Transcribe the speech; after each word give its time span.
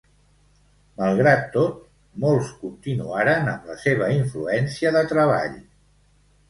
Malgrat 1.01 1.43
tot, 1.57 1.77
molts 2.25 2.49
continuaren 2.63 3.53
amb 3.55 3.71
la 3.75 3.79
seva 3.87 4.09
influència 4.19 4.99
de 4.99 5.07
treball. 5.15 5.59